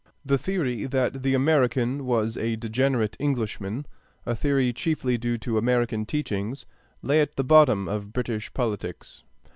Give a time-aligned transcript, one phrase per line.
[0.25, 3.85] The theory that the American was a degenerate Englishman
[4.25, 6.65] a theory chiefly due to American teachings
[7.03, 9.21] lay at the bottom of British politics.